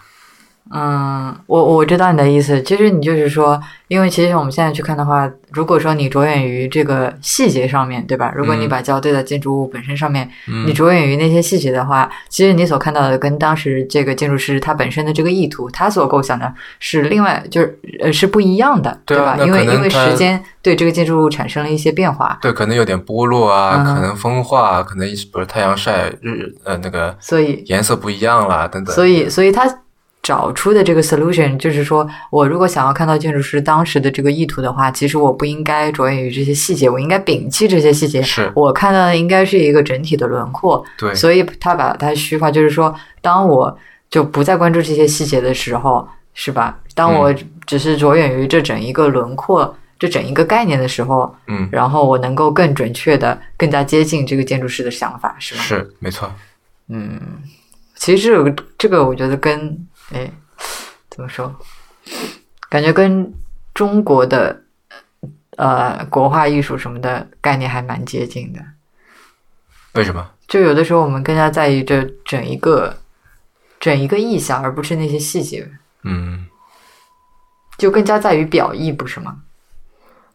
[0.74, 2.62] 嗯，我我知道你的意思。
[2.62, 8.32] 其实你就是说，因为其实我们现在去看的话，如果说你着眼于这个细节上面，对吧？
[8.34, 18.98] 如果你嗯把焦对在建筑物本身上面，嗯你着眼于那些细节的话，其实你所看到的跟当时这个建筑师他本身的这个意图，他所构想的是另外就是呃是不一样的，吧？
[19.04, 28.94] 对啊那因为因为时间对这个建筑物产生了一些变化，对，可能有点剥落啊，嗯可能风化，可能比如太阳晒日呃那个所以颜色不一样啦，等等。
[28.94, 29.81] 所以所以他。
[30.22, 38.22] 找出的这个 solution 就是说，我如果想要看到建筑师当时的这个意图的话，其实我不应该着眼于这些细节，我应该摒弃这些细节。
[38.22, 40.84] 是我看到的应该是一个整体的轮廓。
[40.96, 43.76] 对，所以他把它虚化，就是说，当我
[44.08, 46.78] 就不再关注这些细节的时候，是吧？
[46.94, 47.34] 当我
[47.66, 55.62] 只是着眼于这整一个轮廓、这整一个概念的时候，嗯，然后我能够更准确的、更加接近这个建筑师的想法，是吗？
[55.62, 56.30] 是没错。
[56.88, 57.20] 嗯，
[57.96, 59.76] 其实这个这个，我觉得跟
[60.12, 60.30] 哎
[61.10, 61.54] 怎么说，
[62.68, 63.32] 感觉跟
[63.74, 64.62] 中国的
[65.56, 68.60] 呃国画艺术什么的概念还蛮接近的。
[69.92, 70.30] 为什么？
[70.48, 72.96] 就有的时候我们更加在意这整一个
[73.80, 75.66] 整一个意象，而不是那些细节，
[76.02, 76.46] 嗯，
[77.78, 79.40] 就更加在于表意，不是吗？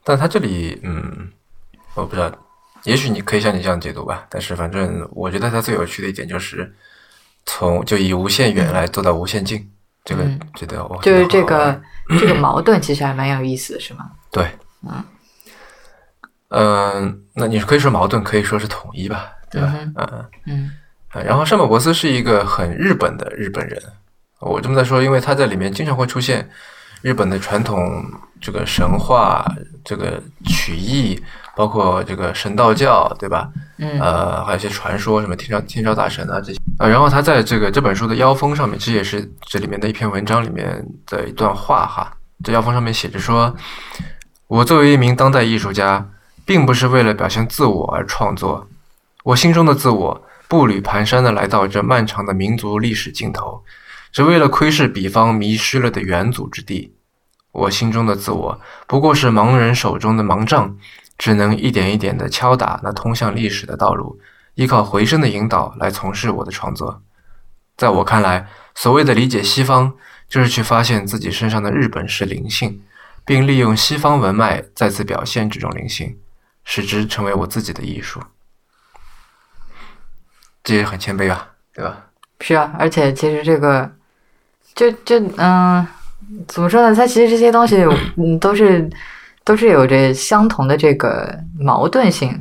[0.03, 1.31] 但他这里，嗯，
[1.93, 2.31] 我不知道，
[2.83, 4.25] 也许你可以像你这样解读吧。
[4.29, 6.73] 但是反正我觉得他最有趣的一点就是，
[7.47, 9.67] 从就以无限远来做到无限近，
[10.05, 10.39] 这个嗯。
[10.53, 11.81] 觉得我就是这个
[12.19, 14.11] 这个矛盾其实还蛮有意思的，是吗？
[14.31, 14.47] 对，
[14.83, 15.03] 嗯。
[16.49, 19.73] 嗯、那你可以说矛盾，可以说是统一吧，对吧？
[19.95, 20.71] 嗯嗯。
[21.25, 23.81] 然后山本博斯是一个很日本的日本人，
[24.39, 26.47] 我这么在说，因为他在里面经常会出现
[27.07, 28.03] 日本的传统
[28.41, 29.45] 这个神话、
[29.81, 31.17] 这个曲艺，
[31.55, 33.49] 包括这个神道教，对吧？
[33.77, 36.59] 嗯呃，还有一些传说，什么天照天照大神啊这些。
[36.77, 42.11] 啊，然后他在这个这本书的腰封上面，其实也是这里面的一篇文章里面的一段话哈。
[42.43, 43.55] 这腰封上面写着说
[44.47, 46.09] ：“我作为一名当代艺术家，
[46.45, 48.67] 并不是为了表现自我而创作，
[49.23, 53.63] 我心中的自我步履蹒跚地来到这漫长的民族历史尽头，
[54.11, 56.93] 只为了窥视彼方迷失了的远祖之地。
[57.51, 60.77] 我心中的自我不过是盲人手中的盲杖，
[61.17, 64.19] 只能一点一点地敲打那通向历史的道路，
[64.55, 67.01] 依靠回声的引导来从事我的创作。
[67.75, 69.93] 在我看来，所谓的理解西方，
[70.27, 72.83] 就是去发现自己身上的日本式灵性，
[73.25, 76.17] 并利用西方文脉再次表现这种灵性，
[76.63, 78.21] 使之成为我自己的艺术。
[80.63, 82.07] 这也很谦卑啊，对吧？
[82.41, 83.91] 是啊，而且其实这个，
[84.75, 85.87] 就就嗯，
[86.47, 86.95] 怎么说呢？
[86.95, 87.77] 它其实这些东西，
[88.17, 88.89] 嗯，都是
[89.43, 92.37] 都是有着相同的这个矛盾性，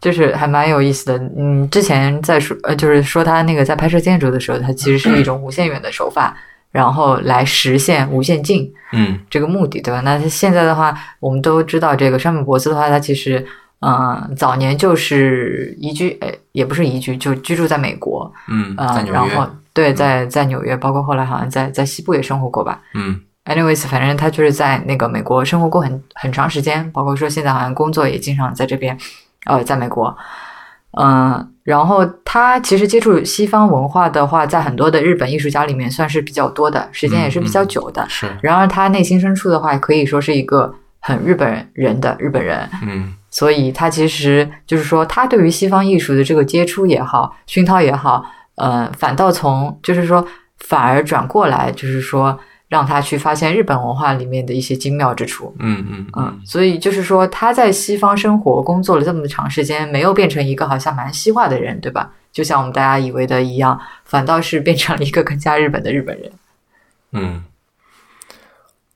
[0.00, 1.18] 就是还蛮有意思的。
[1.36, 6.36] 嗯，之前在说呃，就是说他那个在拍摄建筑的时候，它其实是一种无限远的手法，
[6.70, 10.00] 然后来实现无限近嗯这个目的，对吧？
[10.04, 13.44] 那现在的话，我们都知道这个山本博司的话，他其实。
[13.80, 18.28] 嗯，早年就是移居，哎，也不是移居，就居住在美国。
[18.48, 22.80] 嗯，在呃，然后对，在在纽约，包括后来好像在在西部也生活过吧。
[22.94, 28.98] 嗯 Anyways，反正他就是在那个美国生活过很很长时间，包括说现在好像工作也经常在这边，
[29.44, 30.12] 呃，在美国。
[31.00, 38.04] 嗯，然后他其实接触西方文化的话，在很多的日本艺术家里面算是比较多的，时间也是比较久的。
[38.08, 42.68] 是，然而他内心深处的话，可以说是一个很日本人的日本人。
[42.82, 48.24] 嗯所以他其实就是说，他对于西方艺术的这个接触也好，熏陶也好，
[48.58, 50.26] 呃，反倒从就是说，
[50.58, 55.54] 反而转过来，就是说，让他去发现日本文化里面的一些精妙之处。
[55.58, 62.12] 嗯嗯嗯，所以就是说，他在西方生活工作了这么长时间，没有变成一个好像蛮西化的人，对吧？
[62.32, 66.32] 就像我们大家以为的一样，反倒是变成了一个更加日本的日本人。
[67.12, 67.44] 嗯。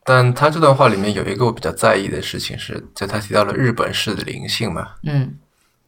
[0.04, 5.38] 但他这段话里面有一个我比较在意的事情是，就他提到了日本式的灵性嘛，嗯，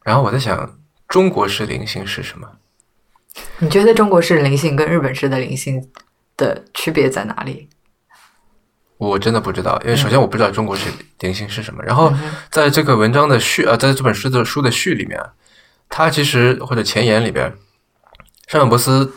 [0.03, 0.77] 然后我在想，
[1.09, 2.47] 中国式灵性是什么？
[3.59, 5.89] 你觉得中国式灵性跟日本式的灵性
[6.37, 7.69] 的区别在哪里？
[8.97, 11.83] 我真的不知道，因为首先我不知道中国式灵性是什么。
[11.83, 12.13] 然后
[12.49, 15.33] 在这个文章的序呃，在这本书的书的序里面啊，
[15.89, 17.53] 他其实或者前言里边，
[18.47, 19.13] 山本博斯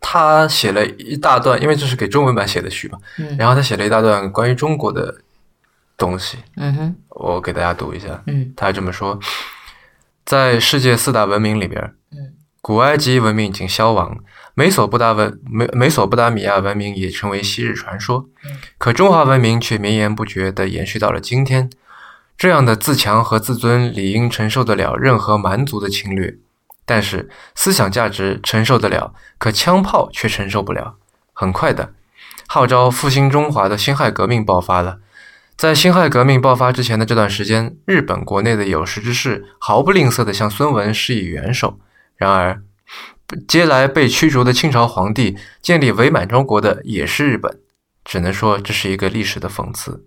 [0.00, 5.14] 他写了一大段，因为这是给中文版写的序嘛，嗯然后他写了一大段关于中国的
[5.98, 8.22] 东西，嗯哼，我给大家读一下。
[8.26, 9.20] 嗯他这么说：
[10.24, 11.97] 在世界四大文明里边，嗯
[12.60, 14.18] 古埃及文明已经消亡，
[14.54, 18.28] 美索不达文美美索不达米亚文明也成为昔日传说，
[18.76, 21.70] 可中华文明却绵延不绝地延续到了今天。
[22.36, 26.36] 这样的自强和自尊理应承受得了任何蛮族的侵略，
[26.84, 30.96] 但是思想价值承受得了，可枪炮却承受不了。
[31.32, 31.94] 很快的，
[32.46, 34.98] 号召复兴中华的辛亥革命爆发了。
[35.56, 41.78] 在辛亥革命爆发之前的这段时间，日本国内的有识之士毫不吝啬地向孙文施以援手。
[42.18, 42.62] 然而，
[43.46, 47.60] 接来被驱逐的清朝皇帝建立伪满洲国的也是日本，
[48.04, 50.04] 只能说这是一个历史的讽刺。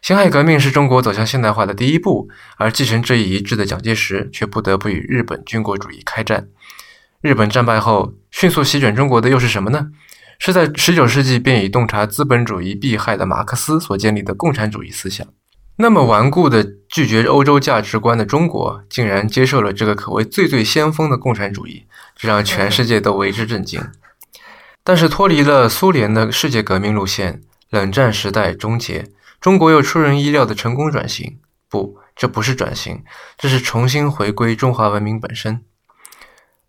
[0.00, 6.48] 辛亥革命是中国走向现代化的第一步，而继承这一遗志的蒋介石却不得不与日本军国主义开战。
[7.20, 9.88] 日本战败后，迅速席卷中国的又是什么呢？
[10.38, 15.26] 是在19世纪便以洞察资本主义弊害的马克思所建立的共产主义思想。
[15.76, 23.80] 那么顽固的拒绝欧洲价值观的中国，竟然接受了这个可谓最最先锋的共产主义，这让全世界都为之震惊。
[24.84, 29.08] 但是脱离了苏联的世界革命路线，冷战时代终结，
[29.40, 31.38] 中国又出人意料的成功转型。
[31.68, 33.02] 不，这不是转型，
[33.36, 35.62] 这是重新回归中华文明本身。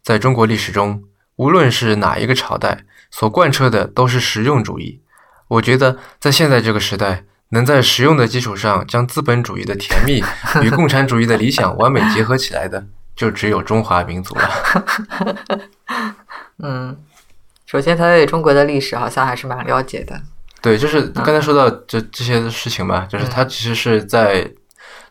[0.02, 1.04] 在中国历史中，
[1.36, 5.02] 无论是哪一个朝代，所贯彻的都是实用主义。
[5.48, 10.22] 我觉得，在现在这个时代，能在实用的基础上将资本主义的甜蜜
[10.62, 14.50] 与共产主义的理想完美结合起来的，就只有中华民族了。
[16.62, 16.98] 嗯，
[17.65, 20.21] 首先他对中国的历史好像还是蛮了解的。
[20.62, 24.50] 对，就是刚才说到这这些事情嘛，就是他其实是在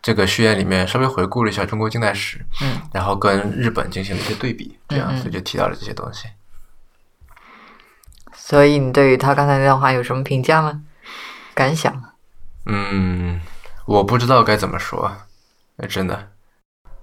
[0.03, 6.29] 这个序言里面稍微回顾了一下中国近代史，嗯，然后跟日本进行了一些对比，这样所以就提到了这些东西。
[8.33, 10.83] 所以你对于他刚才那段话有什么评价吗？
[11.55, 12.14] 感想？
[12.67, 13.41] 嗯，
[13.87, 15.12] 我不知道该怎么说，
[15.77, 16.29] 呃真的。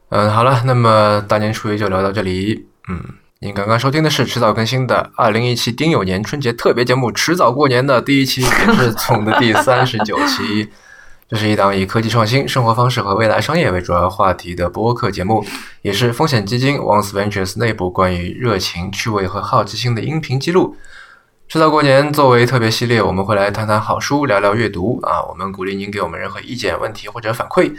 [0.10, 2.68] 嗯，好了，那么大年初一就聊到这里。
[2.90, 3.02] 嗯，
[3.40, 10.70] 您刚刚收听的是迟早更新的二零一七丁酉年春节特别节目《迟早过年》的第一期，也是总的第三十九期。
[11.30, 15.46] 这是一档以科技创新、生活方式和未来商业为主要话题的播客节目，
[15.82, 20.76] 也是风险基金 Once Ventures 内部关于热情、趣味和好奇心的音频记录。
[21.52, 25.22] 迟早过年作为特别系列，我们会来谈谈好书，聊聊阅读啊。
[25.28, 27.76] 我们鼓励您给我们任何意见、问题或者反馈。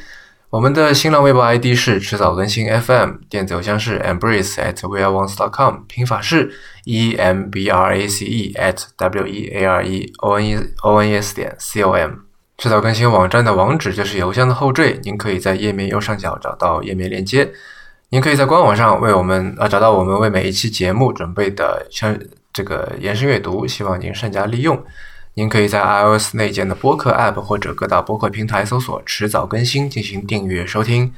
[0.50, 6.52] 我们的新浪微博 ID 是迟早更新 FM，电子邮箱是 embrace at weareones.com，拼法是
[6.84, 10.46] e m b r a c e at w e a r e o n
[10.46, 12.10] e o n e s 点 c o m。
[12.58, 17.50] 迟早更新网站的网址就是邮箱的后缀，您可以在页面右上角找到页面链接。
[18.10, 22.14] 您可以在官网上为我们呃找到我们为每一期节目准备的相
[22.52, 24.84] 这个延伸阅读，希望您善加利用。
[25.34, 31.14] 您可以在 iOS 内建的播客 App 或者各大播客平台搜索“迟早更新”进行订阅收听。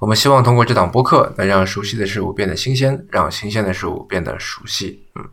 [0.00, 5.02] 我们希望通过这档播客，能让熟悉的事物变得新鲜，让新鲜的事物变得熟悉。
[5.14, 5.24] 嗯，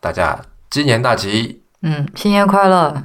[0.00, 0.40] 大家
[0.70, 1.62] 鸡年大吉！
[1.82, 3.02] 嗯，新年快乐！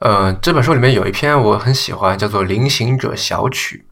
[0.00, 3.86] 呃，这本书里面有一篇我很喜欢，叫做《临行者小曲》，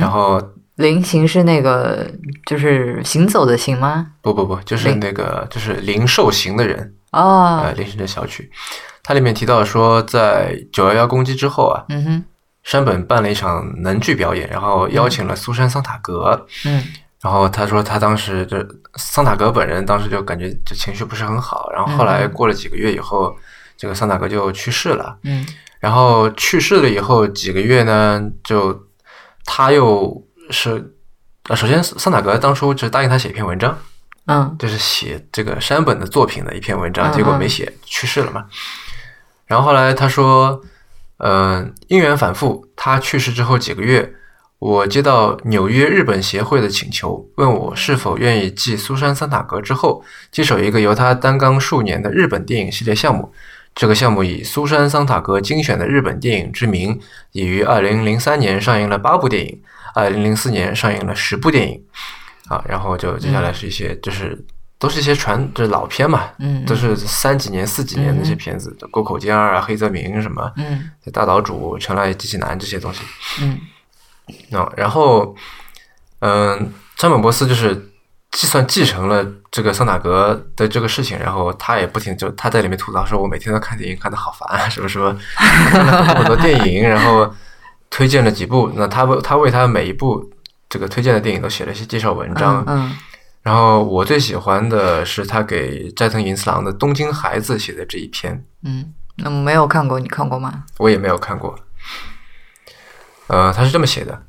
[0.00, 0.40] 然后。
[0.76, 2.04] 灵行是那个，
[2.46, 4.08] 就是行走的行吗？
[4.20, 7.60] 不不不，就是那个，就是灵受刑的人啊。
[7.60, 8.50] 呃，灵行的小曲，
[9.00, 12.24] 它里面提到说，在九幺幺攻击之后啊，嗯哼，
[12.64, 16.82] 山本办了一场能剧表演，然后邀请了苏珊桑塔格，嗯，
[17.22, 18.56] 然后他说他当时就
[18.96, 23.32] 桑塔格本人当时就感觉就情绪不是很好，然后后来过了几个月以后，
[23.76, 25.46] 这个桑塔格就去世了，嗯，
[25.78, 28.88] 然后去世了以后几个月呢，就
[29.44, 30.20] 他又。
[30.50, 30.94] 是，
[31.48, 33.78] 呃，首先桑塔格当初就答应他写一篇文章，
[34.26, 38.44] 嗯，就是写这个山本的作品的一篇文章，结果没写，去世了嘛。
[39.46, 40.60] 然后后来他说，
[41.18, 44.14] 嗯，因缘反复，他去世之后几个月，
[44.58, 53.32] 我接到纽约日本协会的请求，问我是否愿意继苏珊桑塔格之后，接手一个由他担纲数年的日本电影系列项目。
[53.74, 57.00] 这个项目以苏珊桑塔格精选的日本电影之名，
[57.32, 59.62] 已于二零零三年上映了八部电影。
[59.96, 61.80] 二零零四年上映了十部电影，
[62.48, 64.36] 啊，然后就接下来是一些，就是
[64.76, 73.02] 都是一些传，就是老片嘛，嗯，都是三几年、四几年那些片子，沟口健二啊、黑泽明什么，嗯，大岛主、成濑机器男这些东西，
[73.40, 73.60] 嗯，
[74.58, 75.32] 啊，然后，
[76.18, 77.88] 嗯，山本博斯就是
[78.34, 87.34] 计算继承了这个桑塔格的这个事情，然后他也不停就他在里面吐槽说，我每天都看电影，看的好烦啊，什么什么，看了这么多电影，然后。
[87.90, 90.28] 推荐了几部，那他为他为他每一部
[90.68, 92.64] 这个推荐的电影都写了一些介绍文章。
[92.66, 92.92] 嗯，
[93.40, 98.44] 然后我最喜欢的是他给斋藤银次郎的《东京孩子》写的这一篇。
[98.64, 100.64] 嗯，那没有看过，你看过吗？
[100.78, 101.56] 我也没有看过。
[103.28, 104.24] 呃，他是这么写的：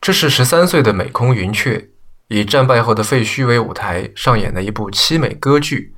[0.00, 1.90] 这是十三岁的美空云雀
[2.34, 5.94] 以战败后的废墟为舞台上演的一部凄美歌剧。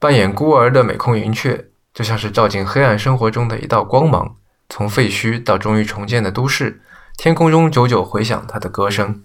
[0.00, 4.34] 扮演孤儿的美空云雀，就像是照进黑暗生活中的一道光芒。
[4.68, 6.82] 从废墟到终于重建的都市，
[7.16, 9.22] 天空中久久回响他的歌声。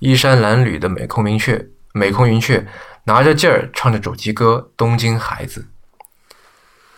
[0.00, 2.66] 衣衫褴褛的美空云雀，美空云雀
[3.04, 5.68] 拿着劲儿唱着主题歌《东京孩子》。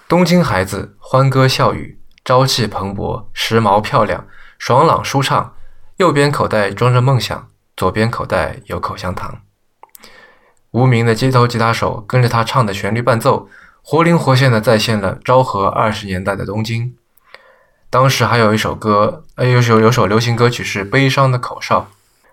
[0.08, 5.52] 东京孩子欢歌笑语，朝气蓬勃，时髦漂亮，爽朗舒畅。
[5.98, 9.42] 右边口袋装着梦想，左边口袋有口香糖。
[10.70, 13.48] 无名的街头吉他手跟着他唱的旋律伴奏，
[13.82, 16.96] 活灵活现地再现了昭和二十年代的东京。
[17.90, 21.88] 当时还有一首歌，呃，有首有首流行歌曲是《悲伤的口哨》。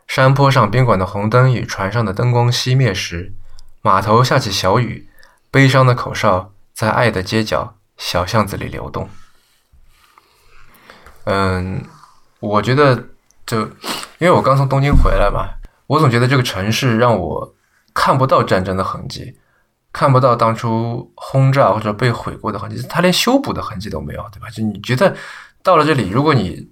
[0.07, 3.33] 山坡上宾馆的红灯与船上的灯光熄灭时，
[3.81, 5.07] 码头下起小雨，
[5.51, 9.07] 悲伤的口哨在爱的街角小巷子里流动。
[11.25, 11.83] 嗯，
[12.39, 13.09] 我觉得
[13.49, 13.61] 就
[14.19, 15.49] 因为我刚从东京回来嘛，
[15.87, 17.55] 我总觉得这个城市让我
[17.93, 19.35] 看不到战争的痕迹，
[19.91, 24.47] 看不到当初轰炸或者被毁过的痕迹，它连修补的痕迹都没有，对吧？
[24.49, 25.15] 就你觉得。
[25.61, 26.69] 到了这里，如果你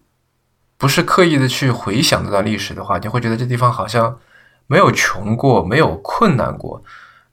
[0.78, 4.18] 不是刻意的去回想这段历史的话，你会觉得这地方好像
[4.66, 6.82] 没有穷过，没有困难过。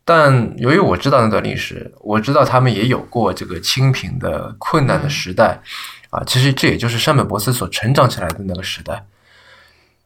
[0.04, 5.62] 但由于我知道那段历史，我知道他们也有过这个清贫的困难的时代
[6.10, 6.24] 啊。
[6.26, 9.06] 其实这也就是山本博司所成长起来的那个时代。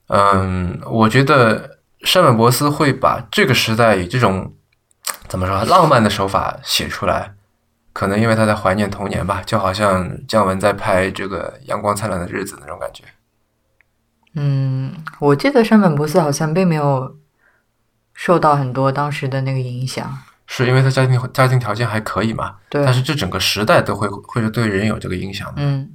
[0.09, 4.54] 嗯，我觉得山本博斯会把这个时代以这种
[5.28, 7.34] 怎么说浪漫的手法写出来。
[7.94, 13.02] 可能因为他在怀念童年吧，就好像姜文在拍这个《阳光灿烂的日子》那种感觉。
[14.34, 17.16] 嗯，我记得山本博斯好像并没有
[18.14, 22.56] 受到很多当时的那个影响，是因为他家庭家庭条件还可以嘛？
[22.68, 22.84] 对。
[22.84, 25.54] 但是这整个时代都会会是对人有这个影响的。
[25.56, 25.90] 嗯，